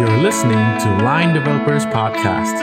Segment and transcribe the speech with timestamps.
[0.00, 2.56] You're listening to Line Developers Podcast.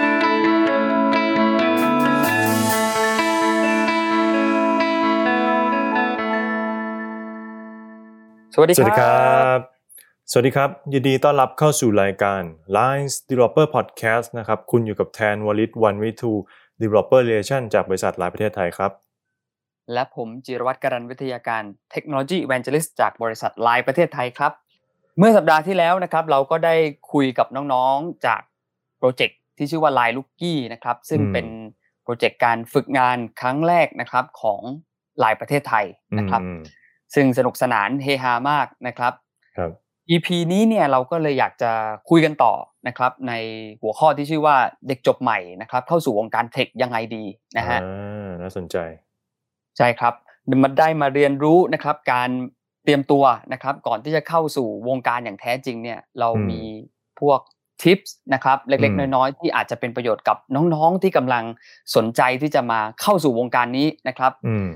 [8.54, 9.60] สวัสดีสวัสดีคครัรับบ
[10.31, 12.42] สวัสดีครับ ยินดีต้อนรับเข้าสู่รายการ
[12.78, 16.31] Lines Developer Podcast นะครับ คุณอยู่กับแทนวลิตวันวิทู
[16.81, 18.91] Developer Relation จากบริษัทหลายประเทศไทยครับ
[19.93, 24.53] และผมจิรวัตรการันวิทยาการเทคโนโลยี Evangelist จากบริษัทไลน์ประเทศไทยครับ
[25.20, 26.75] เมื่อสัปดาห์ที่แล้วนะครับเราก็ได้
[27.12, 28.41] คุยกับน้องๆจาก
[28.98, 31.48] โปรเจกต์ที่ชื่อว่า Line l o o k i e นะครับซึ่งอืมเป็น
[32.03, 34.62] โปรเจกต์การฝึกงานครั้งแรกนะครับของ
[35.20, 35.85] ไลน์ประเทศไทย
[36.20, 36.62] นะครับอืม
[37.16, 39.13] ซึ่งสนุกสนานเฮฮามากนะครับ
[39.57, 39.71] ครับ
[40.09, 41.71] EP นี้เนี่ยเราก็เลยอยากจะ
[42.09, 42.54] คุยกันต่อ
[42.88, 43.34] นะครับใน
[43.81, 44.55] หัวข้อที่ชื่อว่า
[44.88, 47.23] เด็กจบใหม่นะครับเข้าสู่วงการ tech ยังไงดี
[47.57, 48.77] นะฮะอ่าน่าสนใจ
[49.77, 50.13] ใช่ครับ
[50.63, 56.61] มันได้มาเรียนรู้นะครับ การเตรียมตัวนะครับก่อนที่จะเข้าสู่วงการอย่างแท้จริงเนี่ยเราอืมมี
[57.20, 57.39] พวก
[57.81, 61.43] ทิปส์นะครับเล็กอืมๆน้อยๆที่อาจจะเป็นประโยชน์กับน้องๆที่กำลัง
[61.95, 64.67] สนใจที่จะมาเข้าสู่วงการนี้นะครับอืม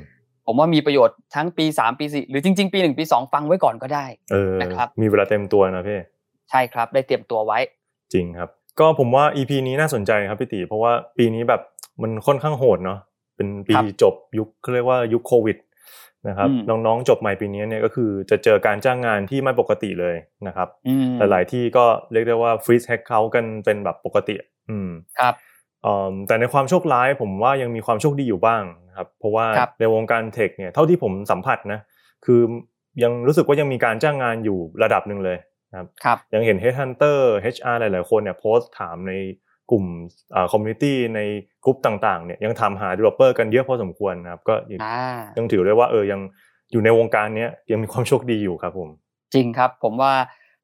[0.47, 6.00] ผมว่ามีประโยชน์ทั้งปี3ปี4หรือจริง ๆ ปี1ปี2ฟังไว้ก่อนก็ได้เออนะครับมีเวลาเต็มตัวนะพี่
[6.50, 7.59] ใช่ครับได้เตรียมตัวไว้
[8.14, 11.61] จริงครับ ก็ผมว่า EP นี้น่าสนใจครับพี่ติเพราะว่าปีนี้แบบ
[12.02, 13.00] มันค่อนข้างโหดเนาะ
[13.36, 15.58] เป็นปีครับจบยุคเขาเรียกว่ายุคโควิด
[16.27, 20.16] นะครับอืมน้องๆจบใหม่ปีนี้เนี่ยก็คือจะเจอการจ้างงานที่ไม่ปกติเลย
[20.47, 24.35] นะครับอืมหลายๆที่ก็เรียกได้ว่าฟรีซแฮกเขากันเป็นแบบปกติ
[24.69, 25.33] อืมครับ
[25.83, 31.79] เอ่อแต่ในความโชคร้ายผมว่ายังมีความโชคดีอยู่บ้างนะครับเพราะว่าครับในวงการเทคเนี่ยเท่าที่ผมสัมผัสนะ
[32.25, 32.41] คือ
[33.03, 35.38] ยังรู้สึกว่ายังมีการจ้างงานอยู่ระดับหนึ่งเลย
[35.71, 37.19] นะครับครับยังเห็น Headhunter
[37.55, 39.13] HR หลาย ๆ คนเนี่ยโพสต์ถามใน
[39.72, 39.86] กลุ่ม
[40.36, 41.19] อ่าคอมมูนิตี้ใน
[41.66, 45.00] กลุ่มต่างๆเนี่ยยังถามหา developer กันเยอะพอสมควรนะครับ ก็ยังอ่า
[45.38, 46.22] ยังถือได้ว่าเออยัง
[46.72, 48.89] อยู่ในวงการเนี้ยยังมีความโชคดีอยู่ครับผม
[49.34, 50.14] จริงครับ ผมว่า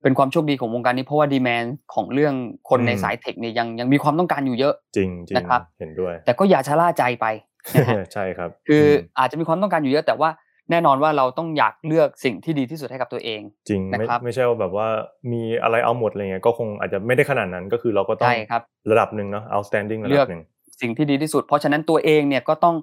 [0.03, 2.33] เป็นความโชคดีของวงการนี้เพราะว่าดีแมนของเรื่อง
[2.69, 7.25] คนในอืมสายเทคเนี่ยยังยังมีความต้องการอยู่เยอะ จริงจริงนะครับเห็นด้วย แต่ก็อย่าชะล่าใจไป
[7.73, 8.89] นะฮะใช่ครับ คือม
[9.19, 10.29] อาจจะมีความต้องการอยู่เยอะแต่ว่า
[10.71, 14.87] แน่นอนว่าเราต้องอยากเลือกสิ่งที่ดีที่สุดให้กับตัวเอง จริงไม่นะครับไม่ใช่ว่าแบบว่า
[15.31, 20.43] มีอะไรเอาหมดอะไรเงี้ยก็คงอาจจะไม่ได้ขนาดนั้นก็คือเราก็ต้องใช่ครับระดับหนึ่งเนาะ outstanding ระเลืดัอกบหนึ่ง
[20.81, 22.75] สิ่งที่ดีที่สุด เพราะฉะนั้นตัวเองเนี่ยก็ต้อง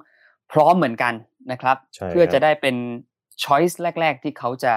[0.52, 1.14] พร้อมเหมือนกัน
[1.52, 2.76] นะครับใช่เพื่อครับจะได้เป็น
[3.44, 4.72] choice แรก ๆ ที่เขาจะ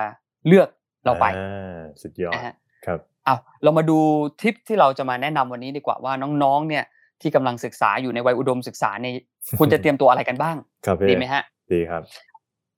[0.47, 0.69] เลือก
[1.05, 2.53] เราไปอ่าสุดยอดนะฮะ
[2.85, 3.99] ครับเอาเรามาดู
[4.41, 6.83] ทิปที่เราจะมาแนะนำวันนี้ดีกว่าว่าน้องๆเนี่ย
[7.21, 9.07] ที่กำลังศึกษาอยู่ในวัยอุดมศึกษาใน
[9.59, 10.55] คุณจะเตรียมตัวอะไรกันบ้าง
[10.85, 11.43] ครับพี่ดีไหมฮะ
[11.73, 12.01] ดีครับ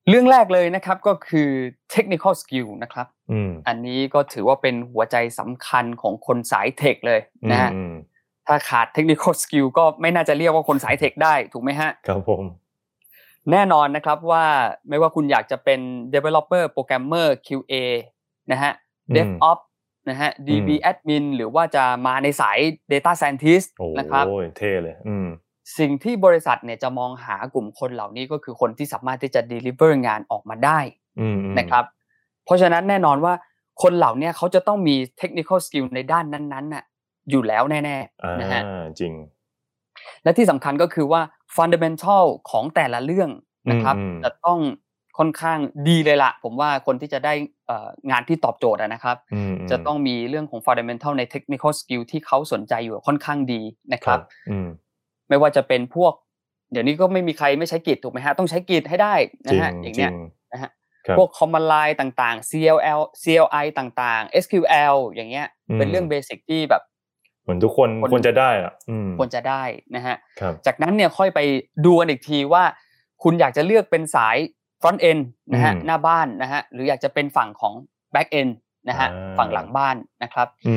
[0.10, 1.50] เรื่องแรกเลยนะครับก็คือ
[1.94, 7.94] technical skill นะครับอืมอันนี้ก็ถือว่าเป็นหัวใจสำคัญของคนสายเทคเลยนะฮะอืม
[8.48, 12.44] ถ้าขาด technical skill ก็ไม่น่าจะเรียกว่าคนสายเทคได้ถูกไหมฮะครับผม
[13.52, 14.46] แน่นอนนะครับว่า
[14.90, 15.80] ไม่ว่าคุณอยากจะเป็น
[16.14, 17.74] developer programmer QA
[18.52, 18.74] นะฮะ
[19.10, 19.66] อืม DevOps
[20.10, 22.60] นะฮะ DB admin หรือว่าจะมาในสาย
[22.92, 25.28] data scientist โอ้นะครับยเท่เลย อืม
[25.78, 30.80] สิ่งที่บริษัทเนี่ยจะมองหากลุ่มคนเหล่านี้ก็คือคนที่สามารถที่จะ deliver งานออกมาได้
[31.20, 31.86] อืมอืมนะครับ
[32.46, 33.34] เพราะฉะนั้นแน่นอนว่า
[33.82, 36.84] คนเหล่านี้เขาจะต้องมี technical skill ในด้านนั้นๆน่ะ
[37.30, 38.62] อยู่แล้วแน่อ่าๆนะฮะ
[39.00, 39.14] จริง
[40.24, 41.22] และที่สำคัญก็คือว่า
[41.56, 43.30] fundamental ของแต่ละเรื่อง
[43.72, 44.60] นะครับอืมอืมจะต้อง
[45.18, 47.34] ค่อนข้างดีเลยละผมว่าคนที่จะได้
[47.68, 53.62] เอ่องานที่ตอบโจทย์อะนะครับอืมจะต้องมีเรื่องของ fundamental ใน technical skill ที่เขาสนใจอยู่ค่อนข้างดี
[53.94, 54.68] นะคครัรับบอืม
[55.32, 56.14] ไม่ว่าจะเป็นพวก
[56.72, 59.14] เดี๋ยวนี้ก็ไม่มีใครไม่ใช้กิจถูกไหมฮะต้องใช้กิจให้ได้
[59.46, 60.14] จนะริงฮะอย่างจริเนี้ยง
[60.54, 60.70] นะฮะ
[61.08, 66.82] ครับพวก command line ต่างๆ CLL CLI ต่างๆ SQL อย่างเงี้ยอืมเป็นเรื่องเบสิกที่แบบ
[67.44, 69.64] เหมือนทุกคนคนควรจะได้อะอืมควรจะได้
[69.96, 71.40] นะฮะครับจากนั้นเนี่ยค่อยไป
[71.86, 72.64] ดูกันอีกทีว่า
[73.24, 74.38] คุณอยากจะเลือกเป็นสาย
[74.82, 75.22] front end
[75.54, 77.74] นะฮะอืมหน้าบ้านนะฮะหรืออยากจะเป็นฝั่งของ
[78.14, 78.52] back end
[78.90, 80.76] นะฮะอ่าฝั่งหลังบ้านนะครับอื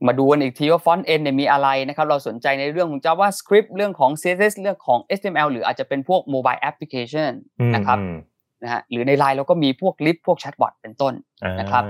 [0.00, 8.16] มอืมมาดูกันอีกทีว่า front end เนี่ยมีอะไรนะครับ เราสนใจในเรื่องของ JavaScript เรื่องของ CSS เรื่องของ HTML หรืออาจจะเป็นพวก mobile application อืมนะครับอืม
[8.62, 11.14] นะฮะหรือในไลน์เราก็มีพวก LIFF พวก chatbot เป็นต้น
[11.44, 11.84] อ่านะครับ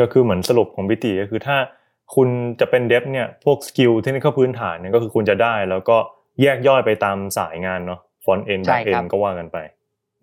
[0.00, 1.56] ก็คือเหมือนสรุปของพิติก็คือถ้า
[2.14, 2.28] คุณ
[2.60, 5.96] จะเป็น dev เนี่ยพวก skill เทคนิคพื้นฐานเนี่ยก็คือคุณจะได้ แล้วก็
[6.42, 9.58] แยกย่อยไปตามสายงานเนาะ front end ใช่ back end ครับก็ว่ากันไป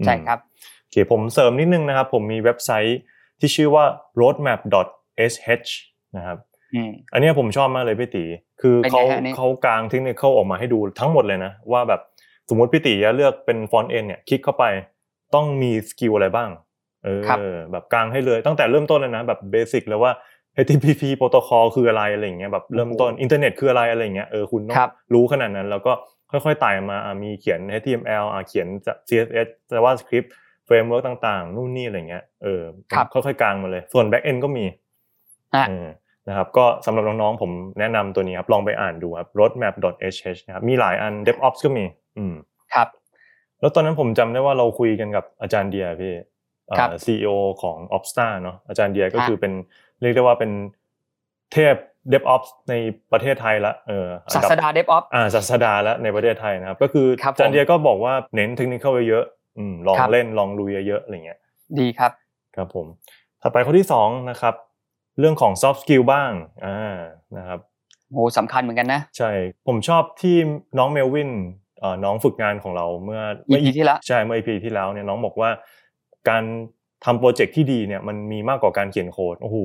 [0.05, 0.39] ใช่ครับ
[0.81, 2.99] โอเคผมเสริมนิดนึงนะครับ ผมมีเว็บไซต์
[3.39, 3.85] ที่ชื่อว่า
[4.19, 5.71] roadmap.sh
[6.17, 6.37] นะครับ
[6.73, 8.23] อืมอันเนี้ยผมชอบมากเลยพี่ตี
[8.61, 12.01] คือเป็นไงเขาฮะอันนี้เขากางเทคนิคออกมาให้ดูทั้งหมดเลยนะว่าแบบ
[12.49, 14.65] สมมติพี่ตีจะเลือกเป็น front end เนี่ยคลิกเข้าไป
[15.35, 16.49] ต้องมี skill อะไรบ้าง
[17.05, 17.39] เออครับ
[17.71, 20.11] แบบกางให้เลยตั้งแต่เริ่มต้นเลยนะแบบ basic เลยว่า
[20.63, 25.93] HTTP protocol คืออะไรอะไรอย่างเงี้ยแบบเริ่มต้นอินเทอร์เน็ตคืออะไรอะไรอย่างเงี้ยเออคุณต้องครับรู้ขนาดนั้น แล้วก็
[26.31, 28.67] ค่อยๆไต่มาอะมีเขียน HTML อะเขียน
[29.09, 30.27] CSS JavaScript
[30.65, 32.61] framework ต่างๆ นู่นนี่อะไรเงี้ยเออ
[32.91, 34.65] ครับค่อยๆกางมาเลย ส่วน back end ก็มี
[35.55, 35.87] อะเออ
[36.29, 41.85] นะครับก็สำหรับน้องๆผมแนะนำตัวนี้ครับลองไปอ่านดูครับ roadmap.sh นะครับมีหลายอัน DevOps ก็มี
[42.17, 42.33] อืม
[42.73, 42.87] ครับ
[43.59, 46.13] แล้วตอนนั้นผมจำได้ว่าเราคุยกันกับอาจารย์เดียร์พี่
[46.67, 47.29] เอ่อครับ CEO
[47.61, 49.53] ของ OpsTA เนาะอาจารย์เดียร์ก็ฮะคือเป็น
[50.01, 50.51] เรียกได้ว่าเป็น
[51.53, 51.75] เทพ
[52.11, 52.73] DevOps ใน
[53.11, 61.39] ประเทศไทยละเอออันศาดับสดาเดฟออฟอ่าศาสดาแล้วในประเทศไทยนะครับ ก็คือครับอาจารย์ผมเดียก็บอกว่าเน้นเทคนิคเยอะๆอืมลองครับเล่นลองลุยเยอะๆอะไรเงี้ย
[61.79, 62.11] ดีครับ
[62.55, 62.85] ครับผม
[63.41, 64.55] ถัดไปข้อที่สองนะครับ
[65.19, 66.31] เรื่องของ soft skill บ้าง
[66.65, 66.97] อ่า
[67.37, 67.59] นะครับ
[68.13, 69.31] โหสำคัญเหมือนกันนะ ใช่
[69.67, 70.35] ผมชอบที่
[70.77, 71.31] น้องเมลวิน
[71.79, 73.21] เอ่อน้องฝึกงานของเราเมื่อ
[73.51, 75.49] EP ที่แล้วใช่เมื่อ EP ที่แล้วเนี่ยน้องบอกว่า
[76.29, 76.43] การ
[77.05, 79.57] ทำโปรเจกต์ที่ดีเนี่ยมันมีมากกว่าการเขียนโค้ดโอ้โห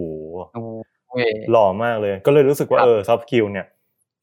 [0.54, 3.66] โอ้ยหล่อมากเลย ก็เลยรู้สึกว่าครับเออ soft skill เนี่ย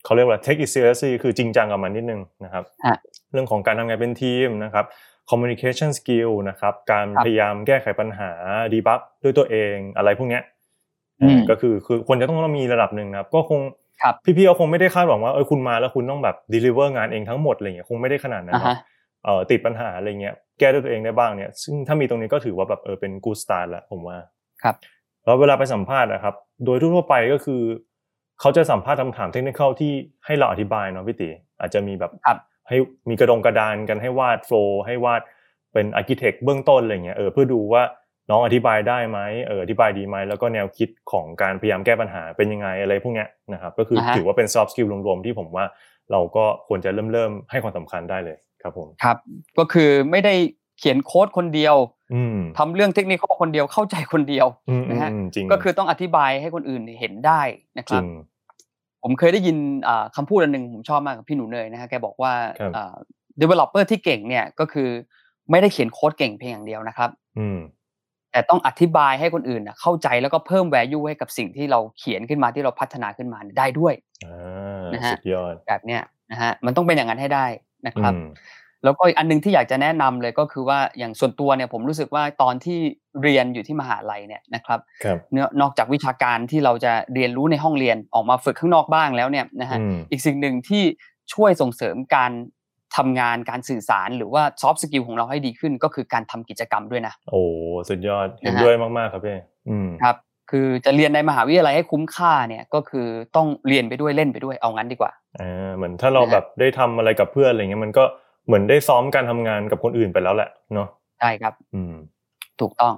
[0.06, 2.96] เขาเรียกว่า take it seriously คือจริงจังกับมันนิดนึงนะครับฮะ
[3.32, 4.86] เรื่องของการทำงานเป็นทีมนะครับ
[5.30, 8.32] communication skill นะครับ การครับพยายามแก้ไขปัญหา
[8.74, 10.53] debug ด้วยตัวเองอะไรพวกเนี้ยอืม
[11.50, 13.60] ก็คือคือควรจะต้องมีระดับหนึ่งนะครับ ก็คง
[14.02, 18.78] ครับพี่ๆก็คงไม่ได้คาดหวังว่าเออคุณมาแล้วคุณต้องแบบ deliver งานเองทั้งหมดอะไรเงี้ยคงไม่ได้ขนาดนั้นอ่าเนฮะอะ
[19.24, 24.18] เอ่อติดปัญหาอะไรเงี้ยแก้ด้วยตัวเองได้บ้างเนี่ย ซึ่งถ้ามีตรงนี้ก็ถือว่าแบบเออเป็น good start แล้วผมว่า
[24.64, 24.76] ครับ
[25.26, 26.36] แล้วเวลาไปสัมภาษณ์นะครับ
[26.66, 27.62] โดยทั่วๆไปก็คือ
[28.40, 29.92] เขาจะสัมภาษณ์คำถามเทคนิคที่
[30.26, 31.30] ให้เราอธิบายเนาะพี่ติ
[31.60, 32.38] อาจจะมีแบบครับ
[32.68, 32.78] ให้
[33.10, 35.22] มีกระดงกระดานกันให้วาดโฟล์ให้วาด
[35.74, 37.84] เป็นอาร์เคเต็กเบื้องต้นอะไรเงี้ยเออเพื่อดูว่า
[38.30, 45.66] น้องอธิบายได้ไหมเอออธิบายดีไหมแล้วก็แนวคิดของการพยายามแก้ปัญหาเป็นยังไงอะไรพวกเนี้ยนะครับ ก็คืออ่าฮะถือว่าเป็น soft skill รวมๆที่ผมว่า
[46.12, 49.18] เราก็ควรจะเริ่มเริ่มๆให้ความสำคัญได้เลยครับผมครับ
[49.60, 50.34] ก็คือไม่ได้
[50.80, 51.76] เขียนโค้ดคนเดียว
[52.14, 57.42] อืมทำเรื่องเทคนิคคนเดียวเข้าใจคนเดียวอืมนะฮะอืมจริงก็คือต้องอธิบายให้คนอื่นเห็นได้
[57.78, 58.06] นะคจริรับง
[59.04, 62.96] ผมเคยได้ยินอ่าคำพูดอันหนึ่งผมชอบมากกับพี่หนูเนยนะฮะแกบอกว่าครับอ่า
[63.42, 64.90] developer ที่เก่งเนี่ยก็คือ
[65.52, 67.10] ไม่ได้เขียนโค้ดเก่งเพียงอย่างเดียวนะครับ
[67.40, 67.60] อืม
[68.34, 73.94] แต่ต้องอธิบายให้คนอื่นน่ะเข้าใจแล้วก็เพิ่ม value ให้กับสิ่งที่เราเขียนขึ้นมาที่เราพัฒนาขึ้นมาได้ด้วย
[74.26, 76.02] อ่านะฮะสุดยอดแบบเนี้ย
[76.32, 77.46] นะฮะมันต้องเป็นอย่างนั้นให้ได้
[77.88, 78.28] นะครับอืม
[78.84, 82.80] แล้วก็อีกอันหนึงที่อยากจะแนะนำเลยก็คือว่าอย่างส่วนตัวเนี่ยผมรู้สึกว่าตอนที่
[83.24, 90.84] เรียนอยู่ที่มหาลัยเนี่ยนะครับครับเนื้อนอกจากวิชาการที่เราจะเรียนรู้ในห้องเรียนออกมาฝึกข้างนอกบ้างแล้วเนี่ยนะฮะอืมอีกสิ่งหนึ่งที่
[91.34, 92.32] ช่วยส่งเสริมการ
[92.98, 97.42] ทำงานการสื่อสารหรือว่าซอฟต์สกิลของเราให้ดีขึ้น ก็คือการทำกิจกรรมด้วยนะโอ้
[97.90, 99.38] สุดยอดเห็นนะฮะด้วยมากๆครับพี่
[99.70, 100.16] อืมครับ
[100.52, 108.04] คือจะเรียนในมหาวิทยาลัยให้คุ้มค่าเนี่ยก็คือต้องเรียนไปด้วยเล่นไปด้วยเอางั้นดีกว่าอ่าเหมือนถ้าเรานะฮะแบบได้ทำอะไรกับเพื่อนอะไรเงี้ยมันก็
[108.46, 110.88] เหมือนได้ซ้อมการทำงานกับคนอื่นไปแล้วแหละเนาะ
[111.20, 111.94] ใช่ครับ อืม
[112.62, 112.94] ถูกต้อง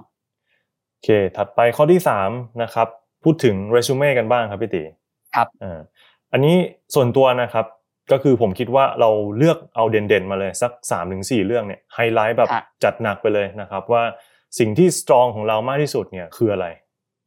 [0.90, 2.30] โอเค ถัดไปข้อที่สาม
[2.62, 2.88] นะครับ
[3.24, 4.82] พูดถึงเรซูเม่กันบ้างครับพี่ติ
[5.34, 5.78] ครับอ่า
[6.32, 6.56] อันนี้
[6.94, 7.66] ส่วนตัวนะครับ
[8.12, 14.02] ก็คือผมคิดว่าเราเลือกเอาเด่นๆมาเลยสัก3าถึงสเรื่องเนี่ยไฮไลท์แบบฮะจัดหนักไปเลยนะครับ ว่า
[14.58, 16.66] สิ่งที่ strong ของเรามากที่สุดเนี่ยคืออะไร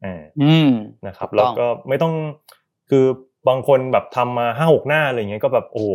[0.06, 0.72] อ่าอืม
[1.08, 2.14] นะครับถูกต้องแล้วก็ไม่ต้อง
[2.90, 3.06] คือ
[3.48, 5.90] บางคนแบบทำมาห้าหกหน้าอะไรเงี้ยก็แบบโอ้โห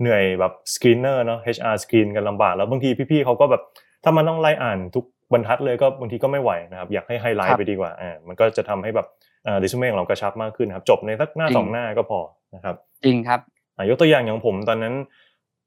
[0.00, 3.62] เหนื่อยแบบ screener เนาะ HR สกรีนกันลำบากแล้วบางทีพี่ๆเขาก็แบบ
[4.04, 9.06] ถ้ามันต้องไล่อ่านทุกบรรทัดเลยก็บางทีก็ไม่ไหวนะครับ อยากให้ไฮไลครับไปดีกว่าอ่ามันก็จะทำให้แบบ
[9.46, 12.20] อ่าเรซูเม่ของเรากระชับมากขึ้นนะครับ จบในสักหน้าจริงสองหน้าก็พอ
[12.54, 12.74] นะครับ
[13.04, 13.53] จริงครับอะ
[13.88, 14.94] ยกตัวอย่างอย่างผมตอนนั้น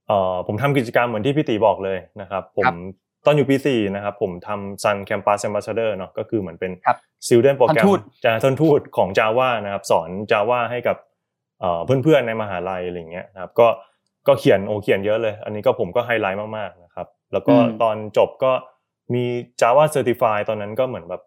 [0.07, 2.75] เอ่อผมทำกิจกรรมเหมือนที่พี่ตีบอกเลยนะครับผมครัมบ
[3.25, 10.97] ตอนอยู่ปีสี่นะครับผมทำ Sun Campus Ambassador เนาะก็คือเหมือนเป็นครับ Student โปรแกรท่านมทูตจะท่านทูตของ Java นะครับ สอน Java ให้กับ
[11.59, 13.67] เอ่อเพื่อนๆในมหาลัยอะไรเงี้ยนะครับ ก็
[14.27, 18.51] ก็เขียนโอเขียนเยอะเลย อันนี้ก็ผมก็ไฮไลท์มากๆนะครับ แล้วก็อืมตอนจบก็
[19.13, 19.23] มี
[19.61, 21.21] Java Certify ตอนนั้นก็เหมือนแบบ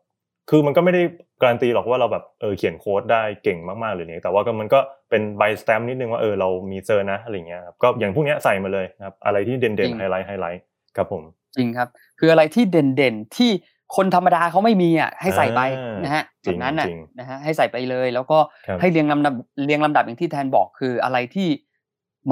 [0.51, 1.03] คือมันก็ไม่ได้
[1.41, 4.81] การันตีหรอกว่าเราแบบเออเขียนโค้ดได้เก่งมากๆหรือเนี่ยแต่ว่าก็มันก็
[5.11, 10.63] เป็นใบสแตมป์นิดนึงว่าเออเรามี cert นะอะไรเงี้ยครับก็อย่างพวกเนี้ยใส่มาเลยนะครับอะไรที่เด่นๆจริงไฮไลท์ไฮไลท์
[10.97, 11.23] ครับผม
[11.57, 11.89] จริงครับ
[12.19, 13.51] คืออะไรที่เด่นๆที่
[13.97, 19.35] คนธรรมดาเขาไม่มีอะให้ใส่ไปอ่านะฮะจริงแบบนั้นน่ะจริงนะฮะให้ใส่ไปเลย แล้วก็ครับให้เรียงลำดับ
[19.67, 21.49] เรียงลำดับอย่างที่แทนบอกคืออะไรที่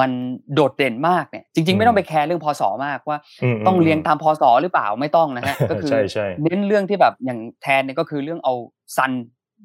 [0.00, 0.10] มัน
[0.54, 8.54] โดดเด่นมากเนี่ยจริง ๆ ไม่ต้องไปแคร์เรื่องพศมากว่าอืมต้องเรียงมตามพศหรือเปล่าไม่ต้องนะฮะก็คือใช่ใช่เน้นเรื่องที่แบบอย่างแทนเนี่ยก็คือเรื่องเอา
[8.96, 9.12] Sun Campus Ambassador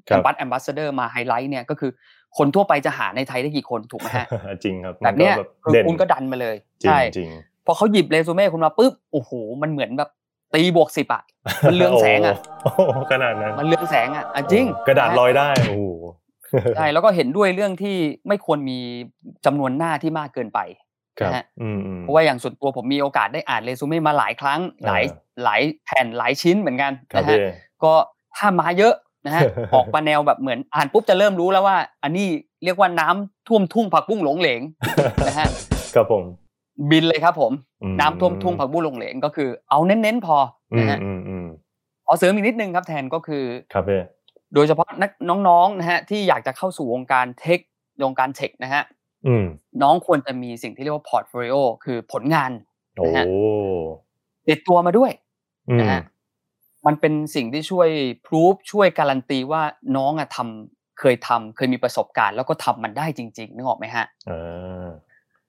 [0.09, 1.91] ครัแคบมปัสแอมบาไฮไลท์เนี่ยก็คือ
[2.37, 4.27] คนทั่วไปจะหาในไทยได้กี่คนถูกไหมฮะ
[4.63, 7.29] จริงครับแบบเนี้ยมัก็คือเด่นคุณก็ดันมาเลยจริงใช่จริง
[7.65, 10.09] พอเขาหยิบเรซูเม่คุณมาปุ๊บโอ้โหมันเหมือนแบบ
[10.53, 11.23] ตีบวกสิบอะ
[11.67, 15.83] มันเรืองแสงอะโโหขนาดนั้นมันเรืองแสงอะอะจริง กระดาษนฮลอยได้โอ้โห
[16.75, 17.95] ใช่แล้วก็เห็นด้วยเรื่องที่
[18.27, 18.79] ไม่ควรมี
[19.45, 20.59] จำนวนหน้าที่มากเกินไป
[21.19, 27.39] ครับนะฮะอืมอืมเพราะว่าอย่างส่วนตัวผมมีโอกาสได้อ่านเรซูเม่มาหลายครั้ง หลายอ่าหลายแผ่นหลายชิ้นเหมือนกันครับนะฮะพี่
[27.83, 27.93] ก็
[28.35, 28.93] ถ้ามาเยอะ
[29.25, 29.41] นะฮะ
[29.75, 32.27] ออกมาแนวแบบเหมือนอ่านปุ๊บจะเริ่มรู้แล้วว่า อันนี้
[32.63, 34.61] เรียกว่าน้ำท่วมทุ่งผักบุ้งโหรงเหรง
[35.27, 35.47] นะฮะ
[35.95, 36.23] ครับผม
[36.91, 37.51] บินเลยครับผม
[37.83, 40.37] อืมน้ำท่วมทุ่งผักบุ้งโหรงเหรงก็คือเอาเน้นๆพอ
[40.73, 41.45] อืมนะฮะอืมอืม
[42.05, 43.43] ขอเสริมอีกนิดนึงครับแทนก็คือ
[43.73, 44.01] ครับพี่
[44.53, 45.11] โดยเฉพาะนัก
[45.47, 47.59] น้องๆนะฮะที่อยากจะเข้าสู่วงการ tech
[48.03, 48.83] วงการ tech นะฮะ
[49.27, 49.45] อืม
[49.81, 52.51] น้องควรจะมีสิ่งที่เรียกว่า portfolio คือผลงาน
[52.97, 53.25] โอ้นะฮะ
[54.49, 55.11] ติดตัวมาด้วย
[55.69, 56.01] อืมนะฮะ
[56.85, 57.89] มันเป็นสิ่งที่ช่วย
[58.25, 59.61] พรูฟช่วยการันตีว่า
[59.97, 64.87] น้องอะทำเคยทำเคยมีประสบการณ์ แล้วก็ทำมันได้จริง ๆ นึกออกไหมฮะอ่า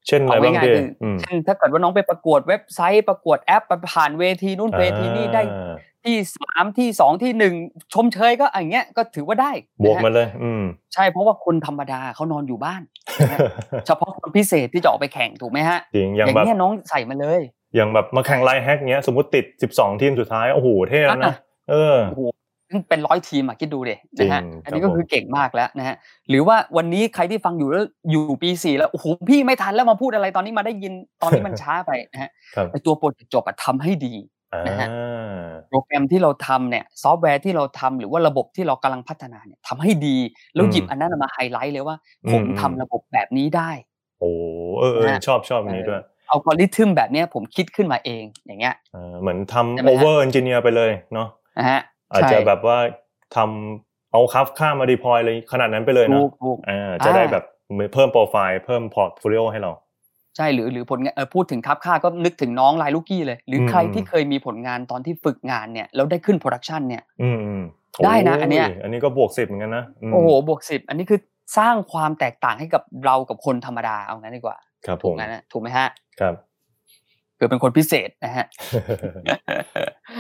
[0.06, 7.54] เช่นอะไรเอาบ้างง่ายพี่ๆคืออมเช่นถ้าเกิดว่าน้องไปประกวดเว็บไซต์ประกวดแอปไปผ่านเวทีนู่นเวทีนี่ได้อ่าที่สามที่สองที่หนึ่ง
[7.94, 9.50] ชมเชยก็อย่างเงี้ยก็ถือว่าได้
[9.82, 12.82] บวกนะฮะมาเลย อืมใช่เพราะว่าคนธรรมดาเขานอนอยู่บ้าน
[13.20, 13.38] นะฮะ
[13.86, 17.40] เฉพาะคนพิเศษที่จะออกไปแข่งถูกไหมฮะจจริงอย่างแบบเงี้ยน้องใส่มาเลย
[17.74, 21.34] อย่างแบบมาแข่ง LINE HACK เนี้ยสมมติติดสิบสองทีมสุดท้ายโอ้โหเท่แล้วนะอะ
[21.70, 22.22] เออโอ้โห
[22.88, 25.96] เป็นร้อยทีมอะคิดดูเดนะฮะจริงอันนี้ครับผมก็คือเก่งมากแล้วนะฮะ
[26.28, 30.92] หรือว่าวันนี้ใครที่ฟังอยู่แล้วอยู่ปีสี่แล้วโอ้โหพี่ไม่ทันแล้วมาพูดอะไรตอนนี้มาได้ยิน
[31.22, 34.14] ตอนนี้มันช้าไปนะฮะครับไอตัวโปรเจกต์จบอะทำให้ดี
[34.54, 34.88] อ่านะฮะ
[35.68, 40.16] โปรแกรมที่เราทำเนี่ยซอฟต์แวร์ที่เราทำหรือว่าระบบที่เรากำลังพัฒนาเนี่ยทำให้ดี
[40.54, 41.96] แล้วหยิบอันนั้นมาไฮไลท์เลยว่า
[42.32, 43.70] ผมทำระบบแบบนี้ได้
[44.20, 44.30] โอ้
[44.78, 49.38] เออเออนะฮะชอบชอบอันนี้ด้วยอัลกอริทึมแบบเนี้ยผมคิดขึ้นมาเองอย่างเงี้ยอ่าเหมือน
[49.74, 51.28] ใช่ทำไหมโอฮะเวอร์เอนจิเนียร์ไปเลยเนาะ
[51.58, 51.80] นะฮะ
[52.14, 52.78] อาจจะแบบว่า
[53.36, 57.44] ทำเอาคัฟค่ามาดีพอยเลยขนาดนั้นไปเลยถูเนาะกถูกอ่าจะได้อ่าแบบ
[57.92, 59.72] เพิ่มโปรไฟล์เพิ่มพอร์ตโฟลิโอให้เรา
[60.36, 67.62] ใช่หรือหรือผลงานเออพูดถึงครับค่าก็นึกถึงน้องลายลูกกี้เลย หรืออมใครที่เคยมีผลงานตอนที่ฝึกงานเนี่ยแล้วได้ขึ้นโปรดักชันเนี่ยอืมอืม
[68.04, 71.20] ได้นะอันเนี้ยโอันนี้ก็บวกสิบเหมือนกันนะมโอ้โหบวกสิบอันนี้คือ
[71.58, 74.56] สร้างความแตกต่างให้กับเรากับคนธรรมดาเอางั้นดีกว่า
[74.86, 75.88] ครับผถูกมงั้นนะถูกไหมฮะ
[76.20, 76.34] ครับ
[77.36, 78.46] เกิดเป็นคนพิเศษนะฮะ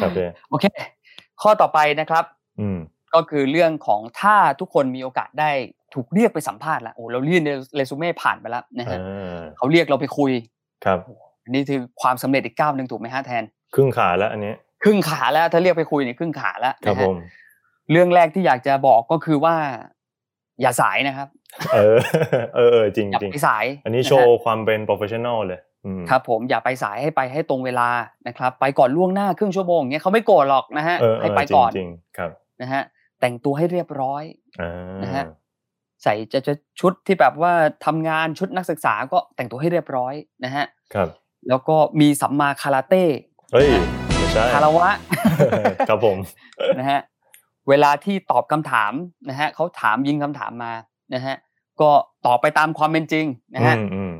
[0.00, 0.66] ครับพี่โอเค
[1.42, 2.24] ข้อต่อไปนะครับ
[2.60, 2.78] อืม
[3.14, 5.50] ก็คือเรื่องของถ้าทุกคนมีโอกาสได้
[5.94, 7.42] ถูกเรียกไปสัมภาษณ์แล้วโอ้เราเรียน
[7.76, 10.32] เรซูเม่ผ่านไปแล้วนะฮะอ่าเขาเรียกเราไปคุย
[10.84, 10.98] ครับ
[11.44, 17.16] อันนี้คือความสำเร็จอีกก้าวหนึ่งถูถูกไหมฮะแทน ครึ่งขาแล้วอันนี้ ครึ่งขาแล้วถ้าเรียกไปคุยเนี่ยครึ่งขาแล้วครับผมนะฮะ
[17.90, 19.54] เรื่องแรกที่อยากจะบอกก็คือว่า
[20.60, 21.28] อย่าสายนะครับ
[21.74, 21.98] เออ
[22.56, 25.72] เออเออจริงอย่าจริงไปสาย อันนี้นะฮะโชว์ความเป็น professional เลยอืม
[26.10, 27.88] ครับผมอย่าไปสายให้ไปให้ตรงเวลา
[28.28, 32.30] นะครับ ไปก่อนล่วงหน้าครึ่งชั่วโมงอย่างเงี้ยเขาไม่โกรธหรอกนะฮะเออเอให้ไปก่อนจริงจริงครับ
[32.62, 32.82] นะฮะ
[33.20, 34.22] แต่งตัวให้เรียบร้อย
[34.60, 34.70] อ่า
[35.02, 35.24] นะฮะ
[36.02, 37.52] ใส่จะจะชุดที่แบบว่า
[37.84, 40.14] ทำงานชุดนักศึกษาก็แต่งตัวให้เรียบร้อย
[40.44, 40.64] นะฮะ
[40.94, 41.08] ครับ
[41.48, 43.04] แล้วก็มีสัมมาคาราเต้
[43.52, 43.68] เฮ้ย
[44.16, 44.88] ไม่ใช่คารวะ
[45.88, 46.18] ครับผม
[46.78, 47.00] นะฮะ
[47.68, 48.92] เวลาที่ตอบคำถาม
[49.28, 50.72] นะฮะเขาถามยิงคำถามมา
[51.14, 51.36] นะฮะ
[51.80, 51.90] ก็
[52.26, 54.12] ตอบไปตามความเป็นจริงนะฮะอืมอืม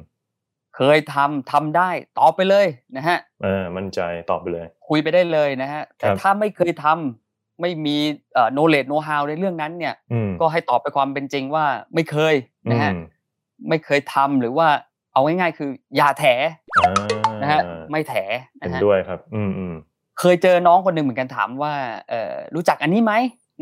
[0.77, 2.67] เคยทำทำได้ตอบไปเลย
[2.97, 4.01] นะฮะเออมั่นใจ
[4.31, 7.97] ตอบไปเลย คุยไปได้เลยนะฮะแต่ครับถ้าไม่เคยทำไม่มี
[8.35, 11.65] เอ่อ knowledge know how ในเรื่องนั้นเนี่ยอืมก็ให้ตอบไปความเป็นจริงว่า
[11.95, 12.35] ไม่เคย
[12.71, 13.03] นะฮะอืม
[13.69, 14.69] ไม่เคยทำหรือว่า
[15.13, 16.25] เอาง่ายๆคืออย่าแถ
[16.85, 16.95] อ่า
[17.43, 18.15] นะฮะไม่แถ
[18.59, 19.75] เห็นะนฮะด้วยครับอืมอืม
[20.21, 21.73] เคยเจอน้องคนหนึ่งเหมือนกันถามว่า
[22.09, 23.13] เอ่อรู้จักอันนี้ไหม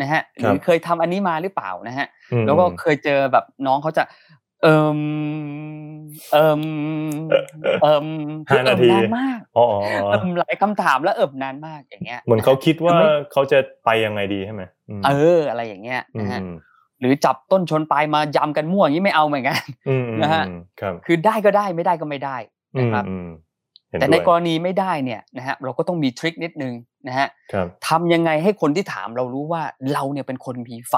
[0.00, 4.02] นะฮะหครัรืบอเคยทำอันนี้มาหรือเปล่านะฮะอืมแล้วก็เคยเจอแบบน้องเขาจะ
[4.62, 4.99] เอิม
[6.33, 6.62] เอิม
[7.83, 8.07] เอิม
[8.50, 14.62] ห้านาทีเอิมนานมากอ๋ออ๋ออ๋อเอิมหลายคำถามแล้วเอิมนานมากอย่างเงี้ย เหมือนเขาคิดว่าไม่เขาจะไปยังไงดีใช่ไหม
[15.00, 16.54] มเออ อะไรอย่างเงี้ยอืนะฮะม
[17.00, 22.37] หรือจับต้นชนปลายมายำกันมั่วอย่างนี้ไม่เอาเหมือนกันอืมอืมนะฮะอืมครับคือได้ก็ได้ไม่ได้ก็ไม่ได้
[22.76, 23.28] อืนะมครับอืม
[23.88, 26.73] เห็นแต่ด้ในวยกรณีไม่ได้เนี่ยนะฮะเราก็ต้องมีทริคนิดนึง
[27.09, 30.95] นะฮะครับทำยังไงให้คนที่ถามเรารู้ว่าเราเนี่ยเป็นคนมีไฟ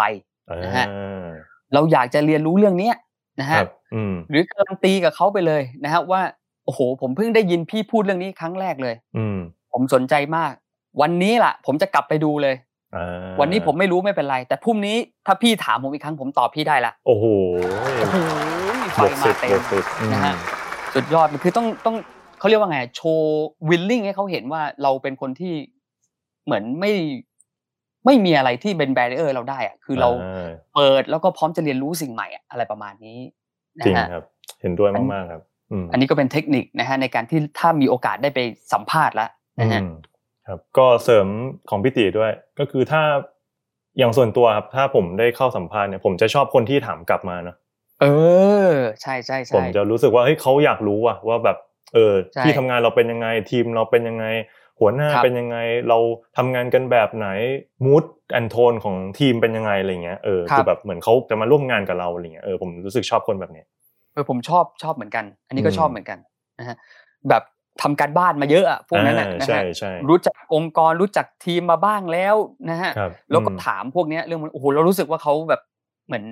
[0.64, 1.26] นะฮะอ่า
[1.74, 2.96] เราอยากจะเรียนรู้เรื่องเนี้ย
[3.40, 6.20] นะคฮะรับอืมหรือการันตีกับเขาไปเลยนะฮะว่า
[6.64, 9.38] โอ้โห ผมเพิ่งได้ยินพี่พูดเรื่องนี้ครั้งแรกเลย อืม
[9.72, 10.52] ผมสนใจมาก
[11.00, 12.54] วันนี้ล่ะ ผมจะกลับไปดูเลย
[12.94, 13.06] อ่า
[13.40, 17.24] วันนี้ผมไม่รู้ไม่เป็นไร แต่พรุ่งนี้ถ้าพี่ถามผมอีกครั้งผมตอบพี่ได้ละโอ้โห
[17.98, 18.16] โอ้โห
[18.94, 20.34] ไฟบวกมาสิบเต็บวมกสิบอืมนะฮะ
[20.94, 21.96] สุดยอดมันคือต้องต้อง
[22.38, 25.54] เขาเรียกว่าไงโชว์วิลลิ่งให้เขาเห็นว่าเราเป็นคนที่
[26.44, 26.92] เหมือนไม่
[28.06, 33.18] ไม่มีอะไรที่เป็นแบรเออร์เราได้อะคือเราาเปิดแล้วก็พร้อมจะเรียนรู้สิ่งใหม่อะอะไรประมาณนี้
[33.80, 34.24] นะจริงฮะครับ
[34.62, 38.40] เห็นด้วยมากๆครับอืมอันนี้ก็เป็นเทคนิคนะฮะในการที่ถ้ามีโอกาสได้ไป
[38.72, 39.30] สัมภาษณ์แล้ว
[39.60, 39.90] นะฮะอืม
[40.48, 41.26] ครับ ก็เสริม
[41.70, 43.02] ของพี่ติด้วย ก็คือถ้า
[43.98, 47.56] อย่างส่วนตัวครับถ้าผมได้เข้าสัมภาษณ์เนี่ยผมจะชอบคนที่ถามกลับมาเนอะ
[48.00, 48.06] เอ
[48.70, 51.58] อ ใช่ใช่ผใช่มจะรู้สึกว่าเฮ้ยเขาอยากรู้อะว่าแบบ
[51.94, 54.24] เออใช่ที่ทำงานเราเป็นยังไงทีมเราเป็นยังไง
[54.80, 55.56] หัวหน้าครับเป็นยังไง
[55.88, 55.98] เรา
[56.36, 57.28] ทำงานกันแบบไหน
[57.84, 63.66] มูดแอนโทนของทีมเป็นยังไงอะไรเงี้ยเออครับคือแบบเหมือนเขาจะมาร่วมงานกับเราอะไรเงี้ยเออผมรู้สึกชอบคนแบบเนี้ย
[64.12, 66.18] เออผมชอบชอบเหมือนกัน อันนี้ก็อืมชอบเหมือนกัน
[66.58, 66.76] นะฮะ
[67.28, 67.42] แบบ
[67.82, 72.36] ทำการบ้านมาเยอะอะพวกนั้นอะอ่านะใช่ฮะใช่รู้จักองค์กรรู้จักทีมมาบ้างแล้ว
[72.70, 75.60] นะฮะครับแล้วก็อืมถามพวกเนี้ยเรื่องมันโอ้โหเรารู้สึกว่าเขาแบบ
[76.06, 76.24] เหมือน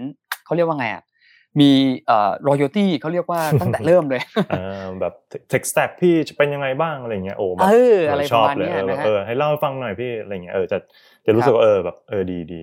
[0.44, 1.02] เขาเรียกว่าไงอะ
[1.60, 1.70] มี
[2.06, 5.14] เอ่อ royalty เขาเรียกว่าตั้งแต่เริ่มเลยอ่าแบบ
[5.52, 10.78] tech stack พี่จะเป็นยังไงบ้างอะไรเงี้ยโอ้แบบเอออะไรชอบประมาณเลยเนี้ยเออแบบนะฮะเออให้เล่าให้ฟังหน่อยพี่อะไรเงี้ยเออจะ
[11.26, 12.60] จะรู้สึกว่าเออแบบเออดีดี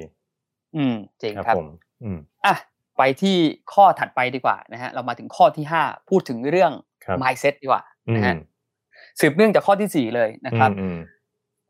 [0.76, 1.68] อืมจริงครับครับผม
[2.04, 2.56] อืมอะ
[2.98, 3.36] ไปที่
[3.74, 6.72] ข้อถัดไปดีกว่านะฮะเรามาถึงข้อที่ห้าพูดถึงเรื่อง
[7.06, 8.36] ครับ mindset ดีกว่าอืมนะฮะ
[9.20, 10.98] สืบเนื่องจากข้อที่สี่เลยนะครับอืม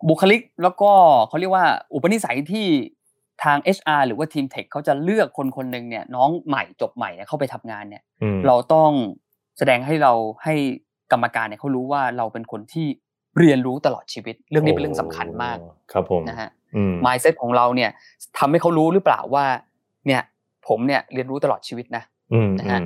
[0.08, 0.92] บุคลิกแล้วก็
[1.28, 2.68] เขาเรียกว่าอุปนิสัยที่
[3.43, 8.91] ทาง HR หรือว่าทีมเทคเขาจะเลือกคนคนหนึ่งเนี่ยน้องใหม่จบใหม่เนี่ยเข้าไปทำงานเนี่ยอืมเราต้อง
[9.58, 10.55] แสดงให้เราให้
[11.12, 12.88] กรรมการเนี่ยเขารู้ว่าเราเป็นคนที่
[13.39, 17.89] เรียนรู้ตลอดชีวิต เรื่องนี้เป็นเรื่องสำคัญมากโอ้ครับผมนะฮะอืม mindset ของเราเนี่ย
[18.38, 19.46] ทำให้เขารู้หรือเปล่าว่า
[20.08, 20.22] เนี่ย
[20.67, 22.03] ผมเนี่ยเรียนรู้ตลอดชีวิตนะ
[22.34, 22.86] อืมนะอืฮะม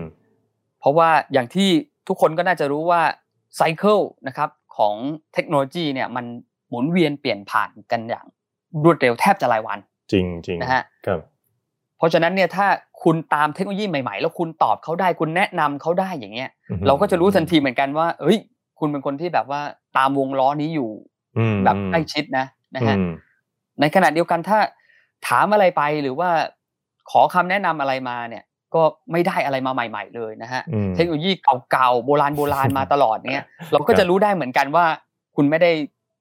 [0.79, 1.69] เพราะว่าอย่างที่
[2.07, 3.01] ทุกคนก็น่าจะรู้ว่า
[3.55, 4.95] ไซเคิลนะครับของ
[5.33, 6.25] เทคโนโลยีเนี่ยมัน
[6.69, 8.25] หมุนเวียนเปลี่ยนผ่านกันอย่าง
[8.83, 9.79] รวดเร็วแทบจะรายวัน
[10.13, 11.20] จริงจริงนะฮะครับ
[11.98, 12.67] เพราะฉะนั้นเนี่ยถ้า
[13.03, 18.38] คุณตามเทคโนโลยีใหม่ๆ แล้วคุณตอบเขาได้คุณแนะนำเขาได้อย่างเงี้ยอือฮึเราก็จะรู้ทันทีเหมือนกันว่า เอ้ย
[18.79, 19.62] คุณเป็นคนที่แบบว่า
[19.98, 20.91] ตามวงล้อนี้อยู่
[21.38, 23.12] อืมแบบใกล้ชิดนะนะฮะอืม
[23.82, 24.60] ในขณะเดียวกันถ้า
[25.27, 26.29] ถามอะไรไปหรือว่า
[27.12, 28.43] ขอคำแนะนำอะไรมาเนี่ย
[28.75, 31.32] ก็ไม่ได้อะไรมาใหม่ ๆ เลยนะฮะอืมเทคโนโลยี
[31.72, 34.86] เก่าๆโบราณโบราณมาตลอดเนี่ย เราก็จะรู้ได้เหมือนกันว่า
[35.36, 35.72] คุณไม่ได้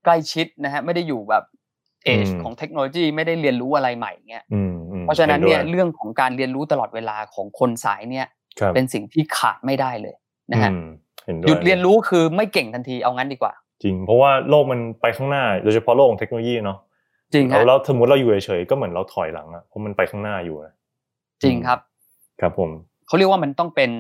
[0.04, 1.44] ใกล้ชิดนะฮะไม่ได้อยู่แบบ
[2.04, 8.26] เอชอืมของเทคโนโลยีไม่ได้เรียนรู้อะไรใหม่เงี้ยอืมอืมเพราะฉะนั้นเนี่ยห็ด้วเรื่องของการเรียนรู้ตลอดเวลาของคนสายเนี่ย
[8.60, 10.14] ครับเป็นสิ่งที่ขาดไม่ได้เลย
[10.52, 10.86] นะฮะอืม
[11.26, 16.78] เห็นด้วหยุดเรียนรู้คือไม่เก่งทันทีเอางั้นดีกว่า จริง เพราะว่าโลกมันไปข้างหน้าโดยเฉพาะโลกของเทคโนโลยีเนาะ
[17.32, 20.74] จริงคแล้รัวบแล้วสมมติเราอยู่เฉยๆก็เหมือนเราถอยหลังอะเพราะมันไปข้างหน้าอยู่นะ
[21.42, 21.78] จริงครับ
[22.40, 22.70] ครับผม
[23.06, 23.90] เขาเรียกว่ามันต้องเป็น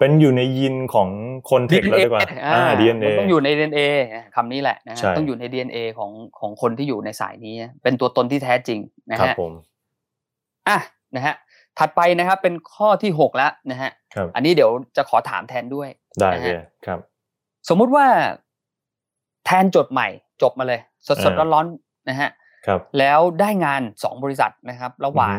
[0.00, 1.08] เป็นอยู่ในยินของ
[1.50, 3.80] คนเทคเลยดีกว่าอ่าอ่า DNA มันต้องอยู่ใน DNA
[4.34, 9.52] คำนี้แหละนะฮะใช่ต้องอยู่ใน DNA ของของคนที่อยู่ในสายนี้ เป็นตัวตนที่แท้จริงนะครับฮะผม
[10.68, 10.78] อะ
[11.16, 11.34] นะฮะ
[11.78, 15.88] ถัดไปนะครับเป็นข้อที่หกแล้วนะฮะครับอันนี้เดี๋ยวจะขอถามแทนด้วย
[16.20, 16.98] ได้นะเลฮะยครับ
[17.68, 18.06] สมมุติว่า
[19.46, 20.08] แทนจดใหม่
[20.42, 22.30] จบมาเลย สดอ่าๆร้อนๆนะฮะ
[22.66, 25.36] ครับ แล้วได้งานสองบริษัทนะครับ ระหว่าง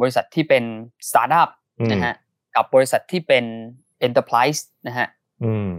[0.00, 0.64] บริษัทที่เป็น
[1.08, 1.48] สตาร์ทอัพ
[1.80, 2.14] อืมนะฮะ
[2.56, 3.44] กับบริษัทที่เป็น
[4.06, 5.06] Enterprise นะฮะ
[5.44, 5.72] อืม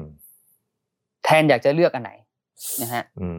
[1.23, 2.11] แทนอยากจะเลือกอันไหน
[2.81, 3.29] นะฮะอื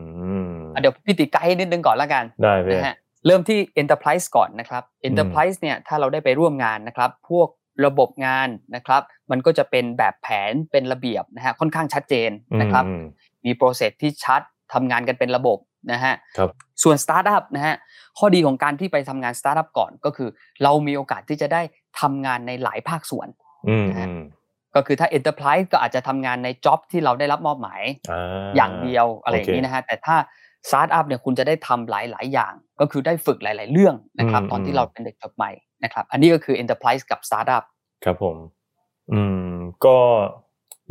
[0.45, 7.49] มอะเดี๋ยวพี่ติไกด์ให้นิดนึงก่อนละกันได้เลยนะฮะเริ่มที่ Enterprise ก่อนนะครับ Enterprise เนี่ยถ้าเราได้ไปร่วมงานนะครับ พวก
[7.87, 13.05] ระบบงานนะครับ มันก็จะเป็นแบบแผนเป็นระเบียบนะฮะค่อนข้างชัดเจนนะครับอืม
[13.45, 14.42] มี process ที่ชัด
[14.73, 15.59] ทำงานกันเป็นระบบ
[15.92, 16.51] นะฮะครับ
[16.83, 17.75] ส่วนสตาร์ทอัพนะฮะ
[18.18, 20.29] ข้อดีของการที่ไปทำงานสตาร์ทอัพก่อนก็คือ
[20.62, 21.62] เรามีโอกาสที่จะได้
[22.01, 23.29] ทำงานในหลายภาคส่วน
[23.68, 24.23] อืมนะฮะอืม
[24.75, 30.17] ก็คือถ้า Enterprise ก็อาจจะทำงานใน job ที่เราได้รับมอบหมายอ่าอย่างเดียวอะไรอย่างนี้โอเคนะฮะแต่ถ้า
[30.69, 35.51] สตาร์ทอัพเนี่ยคุณจะได้ทำหลาย ๆ อย่าง ก็คือได้ฝึกหลาย ๆ เรื่องนะครับอืมตอนที่อืมเราเป็นเด็กจบใหม่
[35.85, 37.65] นะครับอันนี้ก็คือ Enterprise กับ Startup
[38.05, 38.37] ครับผม
[39.13, 39.51] อืม
[39.85, 39.97] ก็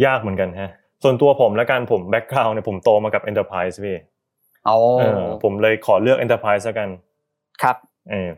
[0.06, 0.70] ยากเหมือนกันฮะ
[1.04, 3.98] ส่วนตัวผมและการผม background เนี่ยผมโตมากับ Enterprise พี่
[4.66, 6.90] โอ้เออผมเลยขอเลือก Enterprise แล้วกัน
[7.62, 7.76] ครับ
[8.10, 8.30] เออ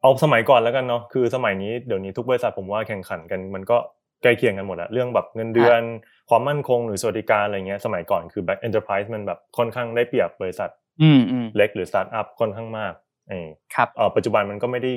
[0.00, 3.78] เอาสมัยก่อนแล้วกันเนาะคือสมัยนี้เดี๋ยวนี้ทุกบริษัทผมว่าแข่งขันกันมันก็
[4.22, 5.82] ใกล้เคียงกันหมดอะเรื่องแบบเงินเดือน
[6.28, 10.70] ความมั่นคงหรือสวัสดิการอะไรเงี้ยสมัยก่อนคือ Back Enterprise มันแบบค่อนข้างได้เปรียบบริษัท
[11.02, 12.92] อืมอืมเล็กหรือสตาร์ทอัพค่อนข้างมาก
[13.30, 14.92] เออครับเออปัจจุบันมันก็ไม่ได้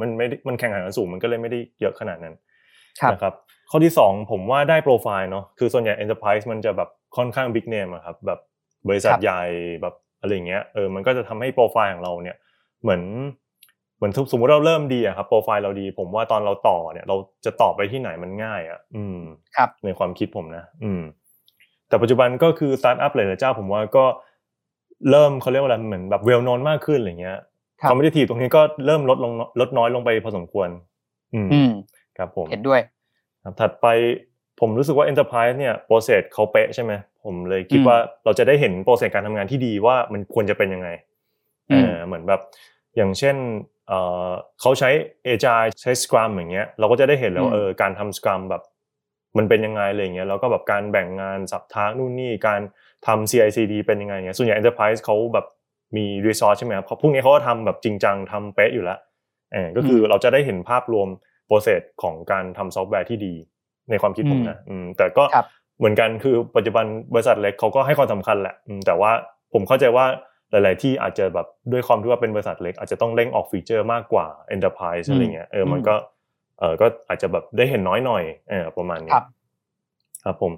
[0.00, 2.34] มันไม่ได้มันแข่งขันกันสูงมันก็เลยไม่ได้เยอะขนาดนั้น
[3.00, 3.34] ครับนะครับ
[3.70, 8.40] ข้อที่สองผมว่าได้โปรไฟล์เนาะคือส่วนใหญ่ Enterprise มันจะแบบค่อนข้าง big name อะครับแบบ
[8.88, 9.42] บริษัทครับใหญ่
[9.82, 12.36] แบบอะไรอย่างเงี้ยเออมันก็จะทำให้โปรไฟล์ของเราเนี่ย
[12.82, 13.02] เหมือน
[13.96, 19.18] เหมือนสมมติเราเริ่มดีอะครับโปรไฟล์เราดี ผมว่าตอนเราต่อเนี่ยเราจะต่อไปที่ไหนมันง่ายอะอืม
[19.56, 21.02] ครับ ในความคิดผมนะ อืม
[21.88, 24.04] แต่ปัจจุบันก็คือสตาร์ทอัพหลายๆเจ้า ผมว่าก็
[25.10, 27.38] เริ่มเขาเรียกว่าอะไรเหมือนแบบ well-known มากขึ้นอะไรเงี้ย
[27.80, 30.68] ครับคอมมิชทีตรงนี้ก็เริ่มลดลงลดน้อยลงไปพอสมควร
[31.34, 31.70] อืมอืม
[32.18, 32.80] ครับผมเห็นด้วย
[33.42, 33.86] ครับถัดไป
[34.60, 36.92] ผมรู้สึกว่า Enterprise เนี่ย process เขาเป๊ะใช่ไหม
[37.24, 40.88] ผมเลยคิดอืมว่าเราจะได้เห็น process การทำงานที่ดีว่ามันควรจะเป็นยังไง
[41.70, 42.40] อืมเออเหมือนแบบ
[42.96, 43.36] อย่างเช่น
[43.88, 43.92] เอ
[44.28, 44.90] อเขาใช้
[45.32, 48.62] Agile ใช้ Scrum อย่างเงี้ยเราก็จะได้เห็นแล้วอืมเออการทำ Scrum แบบ
[49.38, 52.60] มันเป็นยังไงอะไรเงี้ยแล้วก็แบบการแบ่งงาน sub task นู่นนี่การ
[53.06, 55.46] ทำ CI/CD เป็นยังไงเงี้ยส่วนใหญ่ Enterprise เขาแบบ
[55.96, 58.98] มี resource ใช่ไหมครับเพราะพวกนี้เขาก็ทำแบบจริงจังทำเป๊ะอยู่แล้ว
[59.52, 61.08] เออก็คือเราจะได้เห็นภาพรวม
[61.46, 63.34] process ของการทำซอฟต์แวร์ที่ดี
[63.90, 65.46] ในความคิดผมนะอืมแต่ก็ครับ
[65.78, 69.10] เหมือนกันคือปัจจุบันบริษัทเล็กเขาก็ให้ความสำคัญแหละอืมแต่ว่า
[69.52, 70.06] ผมเข้าใจว่า
[70.50, 75.94] หลาย ๆ ที่อาจจะแบบด้วยความที่ว่าเป็นบริษัทเล็ก อาจจะต้องเร่งออกฟีเจอร์มากกว่า Enterprise อืมอะไรเงี้ยเออมันอืมก็
[76.58, 79.24] เออก็อาจจะแบบได้เห็นน้อยหน่อยเออประมาณนี้ครับ
[80.24, 80.52] ครับผม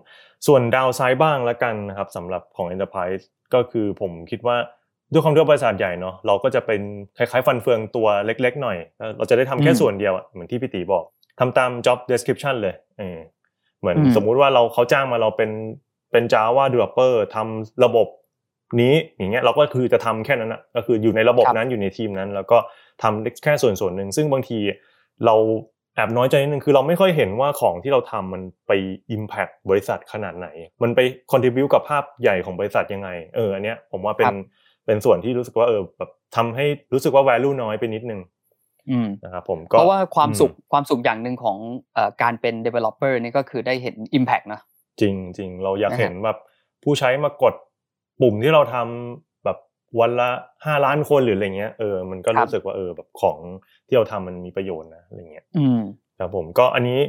[0.46, 3.22] ส่วนดาวไซด์บ้างละกันนะครับสำหรับของ Enterprise
[3.54, 4.56] ก็คือผมคิดว่า
[5.12, 6.80] ด้วยความที่ว่าบริษัทใหญ่เนาะเราก็จะเป็น
[7.18, 11.04] คล้าย ๆ ฟันเฟืองตัวเล็ก ๆ หน่อยเออเราจะได้ทำแค่อืมส่วนเดียวอะเหมือนที่พี่ตีบอก
[11.40, 13.18] ทำตาม job description เลยเออ
[13.80, 15.50] เหมือนอืมสมมุติว่าเราเขาจ้างมาเราเป็น
[16.12, 18.06] เป็น Java developer ทำระบบ
[18.80, 22.58] นี้อย่างเงี้ยเราก็คือจะทำแค่นั้นนะก็คืออยู่ในระบบนั้นอยู่ในทีมนั้น แล้วก็
[23.02, 24.58] ทำแค่ส่วนส่วนหนึ่งซึ่งบางที
[25.26, 25.34] เรา
[25.94, 28.72] แอบน้อยใจนิดนึงคือเราไม่ค่อยเห็นว่าของที่เราทำมันไป
[29.16, 30.48] Impact บริษัทขนาดไหน
[30.82, 31.00] มันไป
[31.30, 34.34] contribu กับภาพใหญ่ของบริษัทยังไงเอออันเนี้ยผมว่าเป็น
[34.86, 38.20] เป็นส่วนที่รู้สึกว่าเออแบบทำให้รู้สึกว่า value น้อยไปนิดนึง
[38.90, 41.58] อืมนะครับผมเพราะว่าความสุขความสุขอย่างหนึ่งของ
[41.94, 44.60] เอ่อการเป็น developer นี่ก็คือได้เห็น impact นะ
[45.00, 46.38] จริงจริงเราอยากเห็นแบบ
[46.84, 47.54] ผู้ใช้มากด
[48.20, 49.58] ปุ่มที่เราทำแบบ
[50.00, 50.30] วันละ
[50.66, 53.38] ห้าล้านคนหรืออะไรเงี้ยเออมันก็รู้สึกว่าเออแบบของ
[53.86, 55.80] ที่เราทำมันมีประโยชน์นะอะไรเงี้ยอืม
[56.18, 57.00] ครับผมก็อันนี้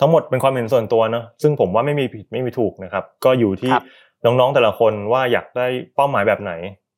[0.00, 3.84] ทั้งหมดเป็นความเห็นส่วนตัวเนอะซึ่งผมว่าไม่มีผิดไม่มีถูกนะครับ ก็อยู่ที่ครับ
[4.24, 6.52] น้องๆแต่ละคนว่าอยากได้เป้าหมายแบบไหน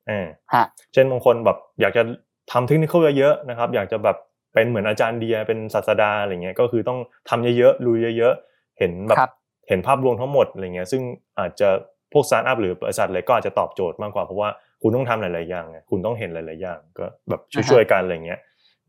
[0.09, 2.03] อ่าฮะเช่นบางคนแบบอยากจะ
[2.51, 4.17] ทำเทคนิคเยอะๆนะครับ อยากจะแบบ
[4.53, 9.31] เป็นเหมือนอาจารย์เดียเป็นศาสดาอะไรเงี้ยก็คือต้องทำเยอะๆลุยเยอะๆเห็นแบบครับ
[9.67, 11.01] เห็นภาพรวมทั้งหมดอะไรเงี้ยซึ่ง
[11.39, 11.69] อาจจะ
[12.13, 14.49] พวกสตาร์ทอัพหรือบริษัทอะไรก็อาจจะตอบโจทย์มากกว่าเพราะว่า
[14.81, 18.39] คุณต้องทำหลาย ๆ อย่างไงคุณต้องเห็นหลาย ๆ อย่าง ก็แบบช่วยๆกันอะไรเงี้ย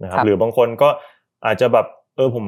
[0.03, 0.89] นะครับครับ หรือบางคนก็
[1.47, 2.47] อาจจะแบบเออผม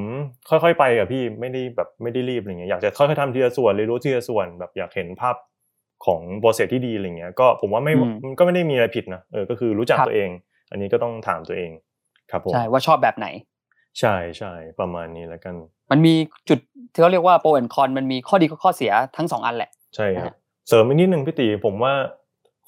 [0.50, 5.36] ค่อย ๆ ไปกับพี่ไม่ได้แบบไม่ได้รีบอะไรเงี้ยอยากจะค่อย ๆทำทีละส่วนเรียนรู้ทีละส่วนแบบอยากเห็นภาพ
[6.06, 10.30] ของ process ที่ดีอะไรเงี้ยก็ผมว่าไม่อืมมันก็ไม่ได้มีอะไรผิดนะเออก็คือรู้จักครับตัวเอง
[10.70, 11.70] อันนี้ก็ต้องถามตัวเอง
[12.30, 13.26] ครับผมใช่ว่าชอบแบบไหน
[14.00, 15.54] ใช่ใช่ประมาณนี้แล้วกัน
[15.90, 16.14] มันมี
[16.48, 16.58] จุด
[16.92, 20.34] ที่เขาเรียกว่า pro and con มันมีข้อดีกับข้อเสียทั้งสองอันแหละ ใช่ครับนะฮะ
[20.68, 21.94] เสริมอีกนิดนึงพี่ตีผมว่า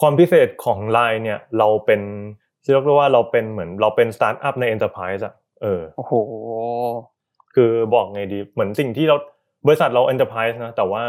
[0.01, 2.01] ความพิเศษของไลน์เนี่ยเราเป็น
[2.63, 6.13] เรียกได้ว่าเราเป็นเหมือนเราเป็นสตาร์ทอัพใน Enterprise อะเออโอ้โห
[7.55, 9.17] คือบอกไงดีเหมือนสิ่งที่เรา
[9.67, 11.05] บริษัทเรา Enterprise นะแต่ว่า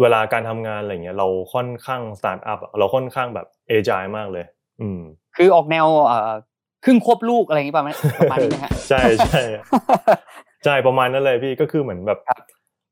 [0.00, 4.44] เวลาการทำงานอะไรเงี้ยเราค่อนข้างสตาร์ทอัพเราค่อนข้างแบบ agile มากเลย
[4.80, 5.00] อืม
[5.36, 6.32] คือออกแนวเอ่อ
[6.84, 9.40] ครึ่งควบลูกอะไรอย่างนี้ป่ะไหมประมาณนี้ไหมฮะใช่ใช่
[10.64, 12.30] ใช่ประมาณนั้นเลยพี่ก็คือเหมือนแบบค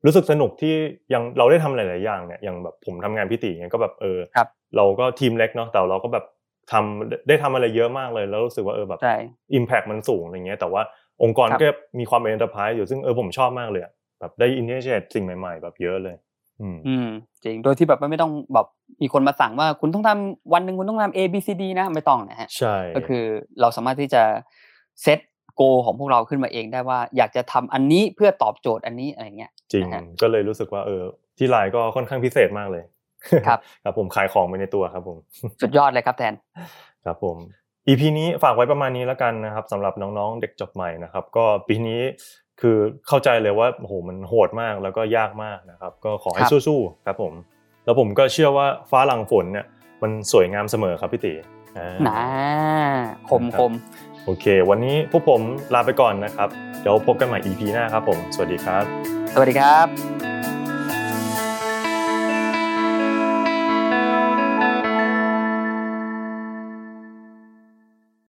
[0.03, 0.75] รับรู้สึกสนุกที่
[1.13, 6.25] ยังเราได้ทำหลาย ๆ อย่างเนี่ยอย่างแบบผมทำงานพี่ตีเงี้ยก็แบบเออครับเราก็ทีมเล็กเนาะแต่เราก็แบบ
[6.73, 9.17] ทำได้ทำอะไรเยอะมากเลย แล้วรู้สึกว่าเออแบบใช่
[9.55, 10.83] impact มันสูงอะไรเงี้ยแต่ว่า
[11.23, 16.17] องค์กรครับก็มีความเป็น Enterprise อยู่ซึ่งเออผมชอบมากเลยอะแบบได้ initiate สิ่งใหม่ ๆ แบบเยอะเลย
[16.61, 17.09] อืมอืม
[17.45, 18.67] จริงโดยที่แบบไม่ต้องแบบ
[19.03, 23.25] มีคนมาสั่งว่าคุณต้องทำวันหนึ่งคุณต้องทำ A B C D นะไม่ต้องนะฮะใช่ก็คือ
[23.61, 24.23] เราสามารถที่จะ
[25.03, 25.19] เซต
[25.57, 31.03] โกของพวกเราขึ้นมาเองได้ว่าอยากจะทำอันนี้เพื่อตอบโจทย์อันนี้อะไรเงี้ยจริงนะฮะก็เลยรู้สึกว่าเออ
[31.39, 32.85] ที่ไลน์ก็ค่อนข้างพิเศษมากเลย
[33.47, 35.19] ครับครับผมขายของไปในตัวครับผม
[35.61, 36.35] สุดยอดเลยครับแทน
[37.07, 37.37] ครับผม
[37.89, 42.01] EP นี้ฝากไว้ประมาณนี้แล้วกันนะครับสำหรับน้องๆเด็กจบใหม่นะครับ ก็ปีนี้
[42.61, 42.77] คือ
[43.09, 47.33] เข้าใจเลยว่าโอ้โหมันโหดมากแล้วก็ยากมากนะครับ ก็ขอให้ครับสู้ๆครับผม
[47.85, 49.67] แล้วผมก็เชื่อว่าฟ้าหลังฝนเนี่ย
[50.03, 51.35] มันสวยงามเสมอครับพี่ตี
[51.79, 52.23] อ่านะ
[53.31, 53.73] คมครับคม
[54.25, 55.41] โอเค วันนี้พวกผม
[55.75, 56.49] ลาไปก่อนนะครับ
[56.81, 58.85] เดี๋ยวพบกันใหม่ EP หน้าครับผม สวัสดีครับ
[59.35, 60.52] สวัสดีครับ